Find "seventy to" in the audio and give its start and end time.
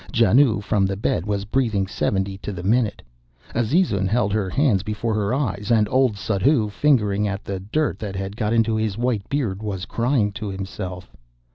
1.85-2.51